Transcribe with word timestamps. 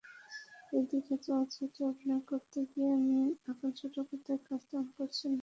এদিকে 0.71 1.15
চলচ্চিত্রে 1.25 1.81
অভিনয় 1.91 2.23
করতে 2.31 2.59
গিয়ে 2.71 2.91
মিম 3.05 3.29
এখন 3.51 3.69
ছোট 3.79 3.95
পর্দার 4.07 4.39
কাজ 4.47 4.61
তেমন 4.67 4.87
করছেন 4.97 5.31
না। 5.31 5.39